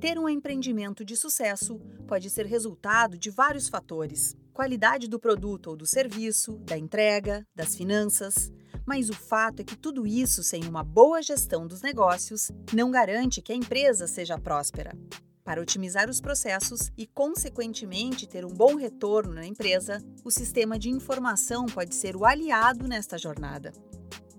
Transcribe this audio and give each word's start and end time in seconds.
Ter 0.00 0.18
um 0.18 0.30
empreendimento 0.30 1.04
de 1.04 1.14
sucesso 1.14 1.78
pode 2.08 2.30
ser 2.30 2.46
resultado 2.46 3.18
de 3.18 3.28
vários 3.28 3.68
fatores: 3.68 4.34
qualidade 4.50 5.06
do 5.06 5.20
produto 5.20 5.68
ou 5.68 5.76
do 5.76 5.86
serviço, 5.86 6.52
da 6.64 6.78
entrega, 6.78 7.46
das 7.54 7.76
finanças. 7.76 8.50
Mas 8.86 9.10
o 9.10 9.14
fato 9.14 9.60
é 9.60 9.64
que 9.64 9.76
tudo 9.76 10.06
isso, 10.06 10.42
sem 10.42 10.64
uma 10.64 10.82
boa 10.82 11.20
gestão 11.20 11.66
dos 11.66 11.82
negócios, 11.82 12.50
não 12.72 12.90
garante 12.90 13.42
que 13.42 13.52
a 13.52 13.54
empresa 13.54 14.06
seja 14.06 14.38
próspera. 14.38 14.96
Para 15.44 15.60
otimizar 15.60 16.08
os 16.08 16.18
processos 16.18 16.90
e, 16.96 17.06
consequentemente, 17.06 18.26
ter 18.26 18.44
um 18.44 18.54
bom 18.54 18.76
retorno 18.76 19.34
na 19.34 19.46
empresa, 19.46 20.02
o 20.24 20.30
sistema 20.30 20.78
de 20.78 20.88
informação 20.88 21.66
pode 21.66 21.94
ser 21.94 22.16
o 22.16 22.24
aliado 22.24 22.88
nesta 22.88 23.18
jornada. 23.18 23.70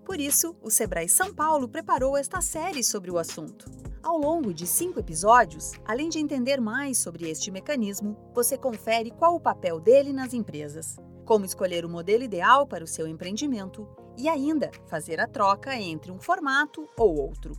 Por 0.04 0.20
isso, 0.20 0.56
o 0.62 0.72
Sebrae 0.72 1.08
São 1.08 1.34
Paulo 1.34 1.70
preparou 1.70 2.18
esta 2.18 2.42
série 2.42 2.84
sobre 2.84 3.12
o 3.12 3.20
assunto. 3.20 3.91
Ao 4.04 4.18
longo 4.18 4.52
de 4.52 4.66
cinco 4.66 5.00
episódios, 5.00 5.74
além 5.86 6.10
de 6.10 6.18
entender 6.18 6.60
mais 6.60 6.98
sobre 6.98 7.30
este 7.30 7.52
mecanismo, 7.52 8.18
você 8.34 8.58
confere 8.58 9.12
qual 9.12 9.36
o 9.36 9.40
papel 9.40 9.80
dele 9.80 10.12
nas 10.12 10.34
empresas, 10.34 10.98
como 11.24 11.46
escolher 11.46 11.86
o 11.86 11.90
modelo 11.90 12.24
ideal 12.24 12.66
para 12.66 12.84
o 12.84 12.88
seu 12.88 13.08
empreendimento 13.08 13.88
e 14.18 14.28
ainda 14.28 14.72
fazer 14.88 15.20
a 15.20 15.28
troca 15.28 15.76
entre 15.76 16.12
um 16.12 16.20
formato 16.20 16.88
ou 16.98 17.16
outro. 17.16 17.54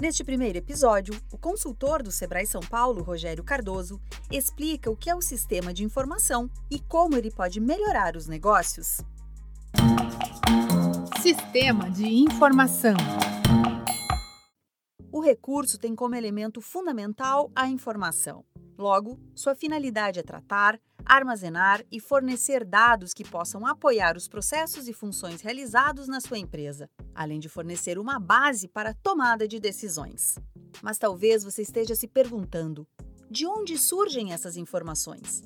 Neste 0.00 0.22
primeiro 0.22 0.58
episódio, 0.58 1.12
o 1.32 1.36
consultor 1.36 2.04
do 2.04 2.12
Sebrae 2.12 2.46
São 2.46 2.60
Paulo, 2.62 3.02
Rogério 3.02 3.42
Cardoso, 3.42 4.00
explica 4.30 4.90
o 4.90 4.96
que 4.96 5.10
é 5.10 5.14
o 5.14 5.20
sistema 5.20 5.74
de 5.74 5.84
informação 5.84 6.48
e 6.70 6.78
como 6.78 7.16
ele 7.16 7.32
pode 7.32 7.60
melhorar 7.60 8.16
os 8.16 8.28
negócios. 8.28 9.00
Sistema 11.20 11.90
de 11.90 12.06
informação. 12.06 12.96
O 15.12 15.20
recurso 15.20 15.76
tem 15.76 15.96
como 15.96 16.14
elemento 16.14 16.60
fundamental 16.60 17.50
a 17.54 17.66
informação. 17.68 18.44
Logo, 18.78 19.18
sua 19.34 19.56
finalidade 19.56 20.20
é 20.20 20.22
tratar, 20.22 20.80
armazenar 21.04 21.84
e 21.90 21.98
fornecer 21.98 22.64
dados 22.64 23.12
que 23.12 23.24
possam 23.24 23.66
apoiar 23.66 24.16
os 24.16 24.28
processos 24.28 24.86
e 24.86 24.92
funções 24.92 25.40
realizados 25.40 26.06
na 26.06 26.20
sua 26.20 26.38
empresa, 26.38 26.88
além 27.12 27.40
de 27.40 27.48
fornecer 27.48 27.98
uma 27.98 28.20
base 28.20 28.68
para 28.68 28.90
a 28.90 28.94
tomada 28.94 29.48
de 29.48 29.58
decisões. 29.58 30.38
Mas 30.80 30.96
talvez 30.96 31.42
você 31.42 31.62
esteja 31.62 31.96
se 31.96 32.06
perguntando: 32.06 32.86
de 33.28 33.44
onde 33.46 33.76
surgem 33.76 34.32
essas 34.32 34.56
informações? 34.56 35.42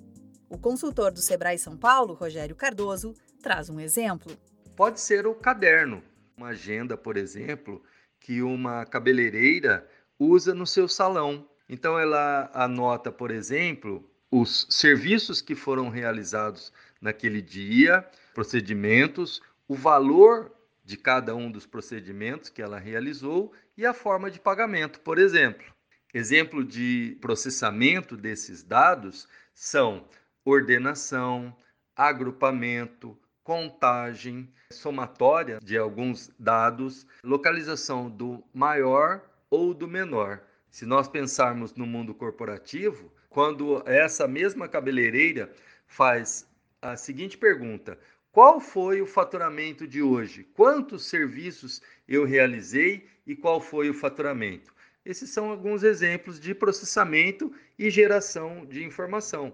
O 0.50 0.58
consultor 0.58 1.10
do 1.10 1.20
Sebrae 1.20 1.58
São 1.58 1.76
Paulo, 1.76 2.12
Rogério 2.12 2.54
Cardoso, 2.54 3.14
traz 3.42 3.70
um 3.70 3.80
exemplo. 3.80 4.36
Pode 4.76 5.00
ser 5.00 5.26
o 5.26 5.34
caderno, 5.34 6.02
uma 6.36 6.48
agenda, 6.48 6.98
por 6.98 7.16
exemplo, 7.16 7.82
que 8.24 8.40
uma 8.40 8.86
cabeleireira 8.86 9.86
usa 10.18 10.54
no 10.54 10.66
seu 10.66 10.88
salão. 10.88 11.46
Então 11.68 11.98
ela 11.98 12.50
anota, 12.54 13.12
por 13.12 13.30
exemplo, 13.30 14.02
os 14.30 14.66
serviços 14.70 15.42
que 15.42 15.54
foram 15.54 15.90
realizados 15.90 16.72
naquele 17.02 17.42
dia, 17.42 18.00
procedimentos, 18.32 19.42
o 19.68 19.74
valor 19.74 20.50
de 20.82 20.96
cada 20.96 21.36
um 21.36 21.50
dos 21.50 21.66
procedimentos 21.66 22.48
que 22.48 22.62
ela 22.62 22.78
realizou 22.78 23.52
e 23.76 23.84
a 23.84 23.92
forma 23.92 24.30
de 24.30 24.40
pagamento, 24.40 25.00
por 25.00 25.18
exemplo. 25.18 25.66
Exemplo 26.14 26.64
de 26.64 27.18
processamento 27.20 28.16
desses 28.16 28.62
dados 28.62 29.28
são 29.52 30.08
ordenação, 30.46 31.54
agrupamento, 31.94 33.18
contagem, 33.44 34.48
somatória 34.72 35.60
de 35.62 35.76
alguns 35.76 36.32
dados, 36.38 37.06
localização 37.22 38.10
do 38.10 38.42
maior 38.52 39.22
ou 39.50 39.74
do 39.74 39.86
menor. 39.86 40.42
Se 40.70 40.86
nós 40.86 41.06
pensarmos 41.06 41.74
no 41.74 41.86
mundo 41.86 42.14
corporativo, 42.14 43.12
quando 43.28 43.82
essa 43.86 44.26
mesma 44.26 44.66
cabeleireira 44.66 45.52
faz 45.86 46.48
a 46.80 46.96
seguinte 46.96 47.36
pergunta: 47.36 47.98
qual 48.32 48.58
foi 48.60 49.00
o 49.00 49.06
faturamento 49.06 49.86
de 49.86 50.02
hoje? 50.02 50.44
Quantos 50.54 51.06
serviços 51.06 51.82
eu 52.08 52.24
realizei 52.24 53.06
e 53.26 53.36
qual 53.36 53.60
foi 53.60 53.90
o 53.90 53.94
faturamento? 53.94 54.74
Esses 55.04 55.28
são 55.30 55.50
alguns 55.50 55.82
exemplos 55.82 56.40
de 56.40 56.54
processamento 56.54 57.52
e 57.78 57.90
geração 57.90 58.64
de 58.64 58.82
informação. 58.82 59.52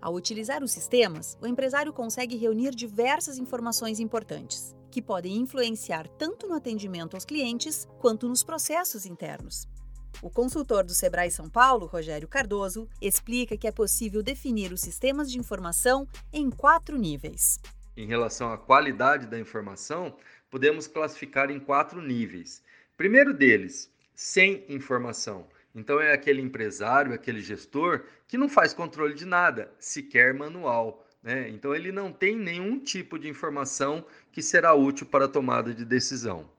Ao 0.00 0.14
utilizar 0.14 0.64
os 0.64 0.72
sistemas, 0.72 1.36
o 1.42 1.46
empresário 1.46 1.92
consegue 1.92 2.34
reunir 2.36 2.74
diversas 2.74 3.36
informações 3.36 4.00
importantes, 4.00 4.74
que 4.90 5.02
podem 5.02 5.36
influenciar 5.36 6.08
tanto 6.08 6.46
no 6.46 6.54
atendimento 6.54 7.14
aos 7.14 7.26
clientes 7.26 7.86
quanto 7.98 8.26
nos 8.26 8.42
processos 8.42 9.04
internos. 9.04 9.68
O 10.22 10.30
consultor 10.30 10.84
do 10.84 10.94
Sebrae 10.94 11.30
São 11.30 11.50
Paulo, 11.50 11.86
Rogério 11.86 12.26
Cardoso, 12.26 12.88
explica 13.00 13.58
que 13.58 13.66
é 13.66 13.72
possível 13.72 14.22
definir 14.22 14.72
os 14.72 14.80
sistemas 14.80 15.30
de 15.30 15.38
informação 15.38 16.08
em 16.32 16.50
quatro 16.50 16.96
níveis. 16.96 17.60
Em 17.94 18.06
relação 18.06 18.50
à 18.50 18.56
qualidade 18.56 19.26
da 19.26 19.38
informação, 19.38 20.16
podemos 20.50 20.86
classificar 20.86 21.50
em 21.50 21.60
quatro 21.60 22.00
níveis. 22.00 22.62
Primeiro 22.96 23.34
deles, 23.34 23.90
sem 24.14 24.64
informação 24.68 25.46
então 25.74 26.00
é 26.00 26.12
aquele 26.12 26.40
empresário, 26.40 27.12
aquele 27.12 27.40
gestor 27.40 28.04
que 28.26 28.36
não 28.36 28.48
faz 28.48 28.74
controle 28.74 29.14
de 29.14 29.24
nada, 29.24 29.72
sequer 29.78 30.34
manual. 30.34 31.06
Né? 31.22 31.48
Então 31.48 31.74
ele 31.74 31.92
não 31.92 32.12
tem 32.12 32.36
nenhum 32.36 32.78
tipo 32.78 33.18
de 33.18 33.28
informação 33.28 34.04
que 34.32 34.42
será 34.42 34.74
útil 34.74 35.06
para 35.06 35.26
a 35.26 35.28
tomada 35.28 35.72
de 35.72 35.84
decisão. 35.84 36.50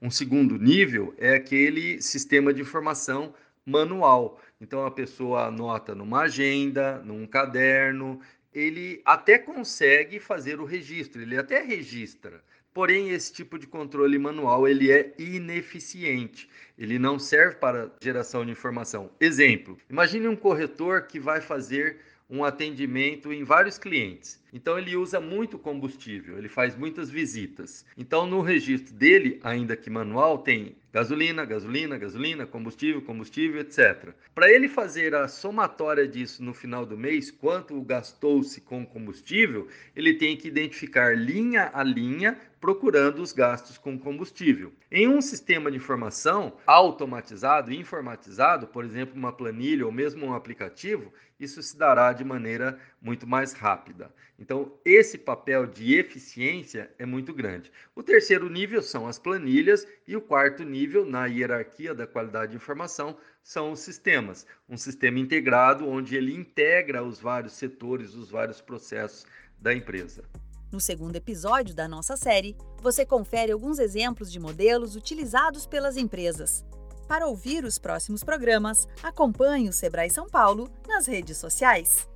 Um 0.00 0.10
segundo 0.10 0.58
nível 0.58 1.14
é 1.18 1.34
aquele 1.34 2.00
sistema 2.00 2.52
de 2.52 2.60
informação 2.60 3.34
manual. 3.66 4.40
Então 4.60 4.84
a 4.86 4.90
pessoa 4.90 5.46
anota 5.46 5.94
numa 5.94 6.22
agenda, 6.22 6.98
num 7.04 7.26
caderno, 7.26 8.20
ele 8.52 9.02
até 9.04 9.38
consegue 9.38 10.20
fazer 10.20 10.60
o 10.60 10.64
registro, 10.64 11.20
ele 11.20 11.36
até 11.36 11.60
registra, 11.60 12.42
Porém, 12.74 13.10
esse 13.10 13.32
tipo 13.32 13.56
de 13.56 13.68
controle 13.68 14.18
manual 14.18 14.66
ele 14.66 14.90
é 14.90 15.14
ineficiente. 15.16 16.50
Ele 16.76 16.98
não 16.98 17.20
serve 17.20 17.54
para 17.54 17.88
geração 18.02 18.44
de 18.44 18.50
informação. 18.50 19.08
Exemplo: 19.20 19.78
imagine 19.88 20.26
um 20.26 20.34
corretor 20.34 21.02
que 21.06 21.20
vai 21.20 21.40
fazer 21.40 22.00
um 22.28 22.42
atendimento 22.42 23.32
em 23.32 23.44
vários 23.44 23.78
clientes. 23.78 24.42
Então 24.54 24.78
ele 24.78 24.96
usa 24.96 25.20
muito 25.20 25.58
combustível, 25.58 26.38
ele 26.38 26.48
faz 26.48 26.76
muitas 26.76 27.10
visitas. 27.10 27.84
Então 27.98 28.24
no 28.24 28.40
registro 28.40 28.94
dele, 28.94 29.40
ainda 29.42 29.76
que 29.76 29.90
manual, 29.90 30.38
tem 30.38 30.76
gasolina, 30.92 31.44
gasolina, 31.44 31.98
gasolina, 31.98 32.46
combustível, 32.46 33.02
combustível, 33.02 33.60
etc. 33.60 34.10
Para 34.32 34.48
ele 34.48 34.68
fazer 34.68 35.12
a 35.12 35.26
somatória 35.26 36.06
disso 36.06 36.40
no 36.44 36.54
final 36.54 36.86
do 36.86 36.96
mês, 36.96 37.32
quanto 37.32 37.82
gastou-se 37.82 38.60
com 38.60 38.86
combustível, 38.86 39.66
ele 39.96 40.14
tem 40.14 40.36
que 40.36 40.46
identificar 40.46 41.18
linha 41.18 41.72
a 41.74 41.82
linha 41.82 42.38
procurando 42.60 43.20
os 43.20 43.32
gastos 43.32 43.76
com 43.76 43.98
combustível. 43.98 44.72
Em 44.88 45.08
um 45.08 45.20
sistema 45.20 45.68
de 45.68 45.78
informação 45.78 46.52
automatizado, 46.64 47.72
informatizado, 47.72 48.68
por 48.68 48.84
exemplo, 48.84 49.16
uma 49.16 49.32
planilha 49.32 49.84
ou 49.84 49.90
mesmo 49.90 50.24
um 50.24 50.32
aplicativo, 50.32 51.12
isso 51.40 51.60
se 51.60 51.76
dará 51.76 52.12
de 52.12 52.24
maneira 52.24 52.78
muito 53.02 53.26
mais 53.26 53.52
rápida. 53.52 54.10
Então, 54.44 54.70
esse 54.84 55.16
papel 55.16 55.66
de 55.66 55.94
eficiência 55.94 56.90
é 56.98 57.06
muito 57.06 57.32
grande. 57.32 57.72
O 57.96 58.02
terceiro 58.02 58.50
nível 58.50 58.82
são 58.82 59.08
as 59.08 59.18
planilhas 59.18 59.86
e 60.06 60.14
o 60.14 60.20
quarto 60.20 60.62
nível, 60.62 61.06
na 61.06 61.24
hierarquia 61.24 61.94
da 61.94 62.06
qualidade 62.06 62.50
de 62.50 62.58
informação, 62.58 63.16
são 63.42 63.72
os 63.72 63.80
sistemas. 63.80 64.46
Um 64.68 64.76
sistema 64.76 65.18
integrado 65.18 65.88
onde 65.88 66.14
ele 66.14 66.34
integra 66.34 67.02
os 67.02 67.18
vários 67.18 67.54
setores, 67.54 68.12
os 68.14 68.30
vários 68.30 68.60
processos 68.60 69.24
da 69.58 69.72
empresa. 69.72 70.22
No 70.70 70.78
segundo 70.78 71.16
episódio 71.16 71.74
da 71.74 71.88
nossa 71.88 72.14
série, 72.14 72.54
você 72.82 73.06
confere 73.06 73.50
alguns 73.50 73.78
exemplos 73.78 74.30
de 74.30 74.38
modelos 74.38 74.94
utilizados 74.94 75.66
pelas 75.66 75.96
empresas. 75.96 76.62
Para 77.08 77.26
ouvir 77.26 77.64
os 77.64 77.78
próximos 77.78 78.22
programas, 78.22 78.86
acompanhe 79.02 79.70
o 79.70 79.72
Sebrae 79.72 80.10
São 80.10 80.28
Paulo 80.28 80.70
nas 80.86 81.06
redes 81.06 81.38
sociais. 81.38 82.06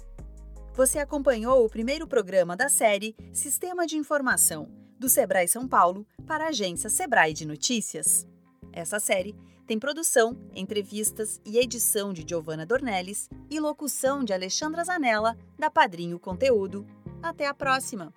Você 0.78 1.00
acompanhou 1.00 1.64
o 1.64 1.68
primeiro 1.68 2.06
programa 2.06 2.56
da 2.56 2.68
série 2.68 3.16
Sistema 3.32 3.84
de 3.84 3.96
Informação, 3.96 4.68
do 4.96 5.08
Sebrae 5.08 5.48
São 5.48 5.66
Paulo 5.66 6.06
para 6.24 6.44
a 6.44 6.48
agência 6.50 6.88
Sebrae 6.88 7.34
de 7.34 7.44
Notícias. 7.44 8.24
Essa 8.72 9.00
série 9.00 9.34
tem 9.66 9.76
produção, 9.76 10.38
entrevistas 10.54 11.40
e 11.44 11.58
edição 11.58 12.12
de 12.12 12.24
Giovanna 12.24 12.64
Dornelles 12.64 13.28
e 13.50 13.58
locução 13.58 14.22
de 14.22 14.32
Alexandra 14.32 14.84
Zanella, 14.84 15.36
da 15.58 15.68
Padrinho 15.68 16.16
Conteúdo. 16.16 16.86
Até 17.20 17.48
a 17.48 17.54
próxima! 17.54 18.14